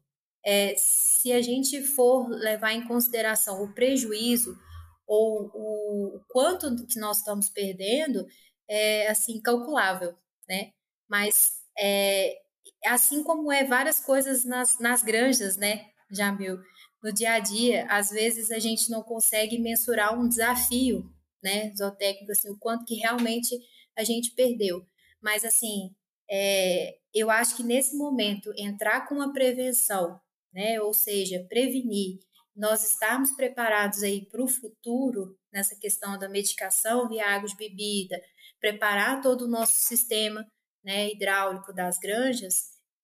[0.46, 4.58] é, se a gente for levar em consideração o prejuízo
[5.06, 8.26] ou o, quanto que nós estamos perdendo,
[8.70, 10.16] é, assim, calculável,
[10.48, 10.72] né?
[11.10, 12.40] Mas, é,
[12.86, 15.86] assim como é várias coisas nas, nas granjas, né,
[16.16, 16.60] Jamil?
[17.04, 21.12] no dia a dia, às vezes a gente não consegue mensurar um desafio,
[21.44, 23.60] né, zootécnico, assim, o quanto que realmente
[23.98, 24.86] a gente perdeu.
[25.22, 25.94] Mas, assim,
[26.32, 30.18] é, eu acho que nesse momento, entrar com a prevenção,
[30.54, 32.20] né, ou seja, prevenir,
[32.56, 38.22] nós estarmos preparados aí para o futuro, nessa questão da medicação via água de bebida,
[38.62, 40.48] preparar todo o nosso sistema
[40.84, 42.56] né, hidráulico das granjas,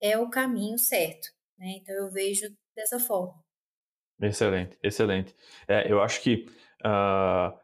[0.01, 1.28] é o caminho certo.
[1.57, 1.80] Né?
[1.82, 2.45] Então, eu vejo
[2.80, 3.34] dessa forma.
[4.21, 5.36] Excelente, excelente.
[5.67, 6.45] É, eu acho que
[6.86, 7.57] uh,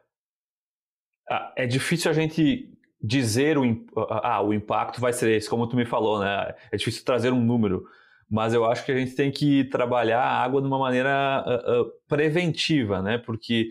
[1.56, 3.64] é difícil a gente dizer o,
[4.08, 6.54] ah, o impacto vai ser esse, como tu me falou, né?
[6.72, 7.84] É difícil trazer um número,
[8.28, 11.82] mas eu acho que a gente tem que trabalhar a água de uma maneira uh,
[11.82, 13.18] uh, preventiva, né?
[13.18, 13.70] Porque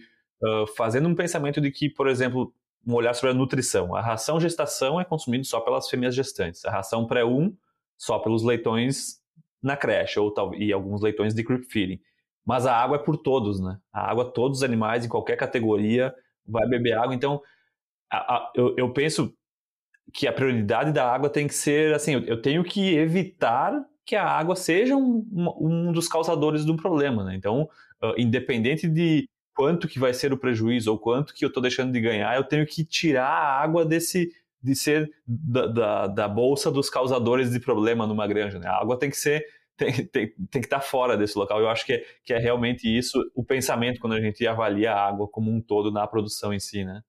[0.78, 2.54] fazendo um pensamento de que, por exemplo,
[2.86, 3.96] um olhar sobre a nutrição.
[3.96, 6.64] A ração gestação é consumida só pelas fêmeas gestantes.
[6.66, 7.56] A ração pré-1
[7.98, 9.25] só pelos leitões
[9.66, 11.99] na creche ou tal, e alguns leitões de creep feeding.
[12.45, 13.80] Mas a água é por todos, né?
[13.91, 16.13] A água, todos os animais, em qualquer categoria,
[16.47, 17.16] vai beber água.
[17.16, 17.41] Então,
[18.11, 19.34] a, a, eu, eu, penso
[20.13, 24.16] que a prioridade da água tem que ser assim: eu, eu tenho que evitar que
[24.16, 25.26] a água seja um,
[25.59, 27.36] um, dos causadores do problema, né?
[27.36, 27.63] Então,
[28.03, 31.91] uh, independente de quanto que vai ser o prejuízo ou quanto que eu estou deixando
[31.91, 34.32] de ganhar, eu tenho que tirar a água desse
[34.66, 38.59] de ser da, da, da bolsa dos causadores de problema numa granja.
[38.59, 38.68] Né?
[38.68, 39.45] A água tem que ser
[39.78, 41.59] tem, tem, tem que estar fora desse local.
[41.59, 45.07] Eu acho que é, que é realmente isso o pensamento quando a gente avalia a
[45.07, 47.01] água como um todo na produção em si, né?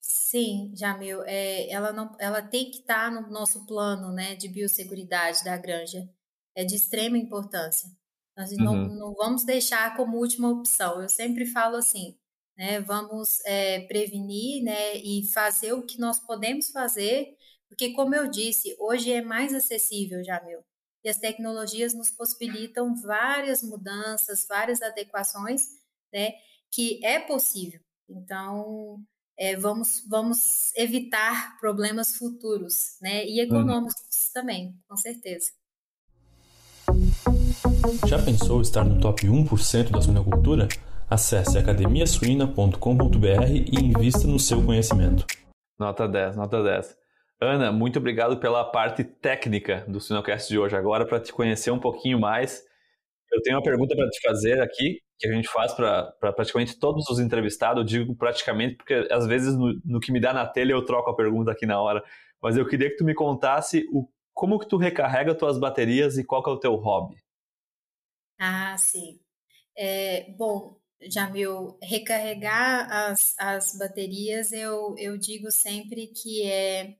[0.00, 5.44] Sim, Jamil, é, ela, não, ela tem que estar no nosso plano né, de biosseguridade
[5.44, 6.08] da granja.
[6.56, 7.88] É de extrema importância.
[8.36, 8.64] Nós uhum.
[8.64, 11.00] não, não vamos deixar como última opção.
[11.00, 12.16] Eu sempre falo assim,
[12.58, 12.80] né?
[12.80, 14.96] Vamos é, prevenir, né?
[14.96, 17.36] E fazer o que nós podemos fazer,
[17.68, 20.58] porque como eu disse, hoje é mais acessível, Jamil.
[21.04, 25.62] E as tecnologias nos possibilitam várias mudanças, várias adequações,
[26.12, 26.32] né?
[26.70, 27.80] Que é possível.
[28.08, 29.00] Então,
[29.38, 33.24] é, vamos, vamos evitar problemas futuros, né?
[33.24, 33.94] E econômicos
[34.34, 35.52] também, com certeza.
[38.08, 40.66] Já pensou estar no top 1% da suinocultura?
[41.10, 42.76] Acesse academiasuina.com.br
[43.50, 45.24] e invista no seu conhecimento.
[45.78, 46.98] Nota 10, nota 10.
[47.40, 50.76] Ana, muito obrigado pela parte técnica do Sinocast de hoje.
[50.76, 52.62] Agora, para te conhecer um pouquinho mais,
[53.32, 56.78] eu tenho uma pergunta para te fazer aqui, que a gente faz para pra praticamente
[56.78, 57.80] todos os entrevistados.
[57.80, 61.08] Eu digo praticamente porque às vezes no, no, que me dá na telha eu troco
[61.08, 62.04] a pergunta aqui na hora.
[62.42, 66.24] Mas eu queria que tu me contasse o, como que tu recarrega tuas baterias e
[66.24, 67.16] qual que é o teu hobby.
[68.38, 69.18] Ah, sim.
[69.74, 76.96] É, bom, Jamil, recarregar as, as baterias, eu, eu digo sempre que é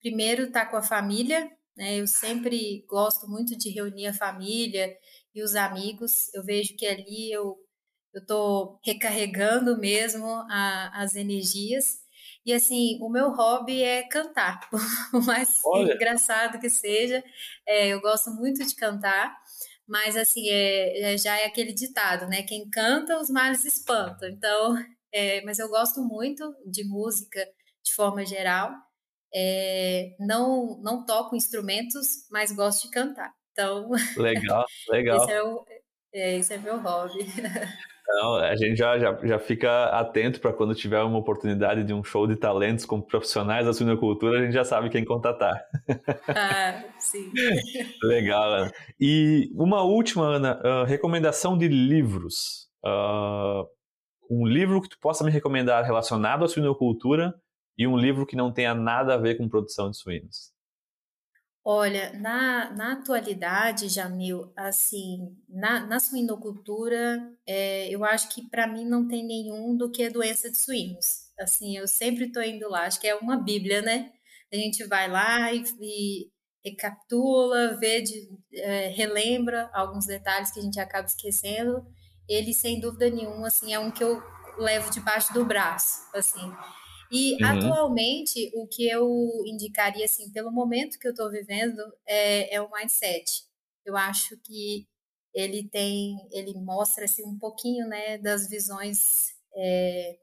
[0.00, 1.98] primeiro estar tá com a família, né?
[1.98, 4.96] Eu sempre gosto muito de reunir a família
[5.34, 6.32] e os amigos.
[6.34, 7.58] Eu vejo que ali eu
[8.12, 12.00] eu estou recarregando mesmo a, as energias.
[12.44, 14.80] E assim, o meu hobby é cantar, por
[15.24, 15.94] mais Olha.
[15.94, 17.22] engraçado que seja.
[17.66, 19.36] É, eu gosto muito de cantar,
[19.90, 22.44] mas assim, é, é, já é aquele ditado, né?
[22.44, 24.28] Quem canta, os males espantam.
[24.28, 24.76] Então,
[25.12, 27.44] é, mas eu gosto muito de música
[27.82, 28.70] de forma geral.
[29.34, 33.34] É, não, não toco instrumentos, mas gosto de cantar.
[33.50, 33.90] Então.
[34.16, 35.16] Legal, legal.
[35.16, 35.64] esse, é o,
[36.14, 37.26] é, esse é meu hobby.
[38.12, 42.02] Então, a gente já, já, já fica atento para quando tiver uma oportunidade de um
[42.02, 45.64] show de talentos com profissionais da suinocultura, a gente já sabe quem contatar.
[46.28, 47.32] Ah, sim.
[48.02, 48.72] Legal, Ana.
[48.98, 52.68] E uma última, Ana, uh, recomendação de livros.
[52.84, 53.64] Uh,
[54.28, 57.34] um livro que tu possa me recomendar relacionado à suinocultura
[57.78, 60.52] e um livro que não tenha nada a ver com produção de suínos.
[61.64, 68.86] Olha, na, na atualidade, Jamil, assim, na, na suinocultura, é, eu acho que para mim
[68.86, 71.28] não tem nenhum do que a doença de suínos.
[71.38, 74.10] Assim, eu sempre estou indo lá, acho que é uma bíblia, né?
[74.52, 76.30] A gente vai lá e, e
[76.64, 81.86] recapitula, vê, de, é, relembra alguns detalhes que a gente acaba esquecendo.
[82.26, 84.22] Ele, sem dúvida nenhuma, assim, é um que eu
[84.58, 86.52] levo debaixo do braço, assim.
[87.10, 87.50] E uhum.
[87.50, 89.08] atualmente, o que eu
[89.46, 93.44] indicaria, assim, pelo momento que eu estou vivendo, é, é o mindset.
[93.84, 94.86] Eu acho que
[95.34, 98.98] ele tem, ele mostra assim, um pouquinho né, das visões
[99.54, 100.18] é,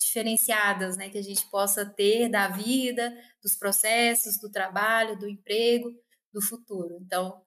[0.00, 3.12] diferenciadas né, que a gente possa ter da vida,
[3.42, 5.90] dos processos, do trabalho, do emprego,
[6.32, 6.98] do futuro.
[7.00, 7.42] Então,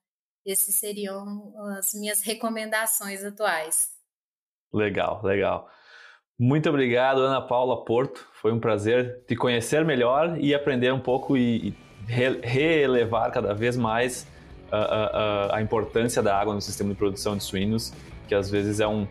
[0.46, 3.90] esses seriam as minhas recomendações atuais.
[4.74, 5.70] Legal, legal.
[6.38, 8.28] Muito obrigado, Ana Paula Porto.
[8.34, 11.74] Foi um prazer te conhecer melhor e aprender um pouco e,
[12.08, 14.28] relevar cada vez mais
[14.72, 17.92] a, a, a, importância da água no sistema de produção de suínos,
[18.28, 19.08] que às vezes é um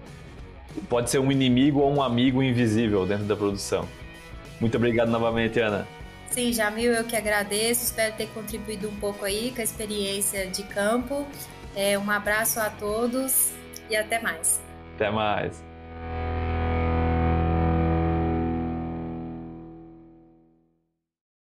[0.89, 3.89] pode ser um inimigo ou um amigo invisível dentro da produção.
[4.61, 5.87] Muito obrigado novamente, Ana.
[6.31, 7.85] Sim, Jamil, eu que agradeço.
[7.85, 11.27] Espero ter contribuído um pouco aí com a experiência de campo.
[11.77, 13.53] É, um abraço a todos
[13.89, 14.61] e até mais.
[14.95, 15.74] Até mais.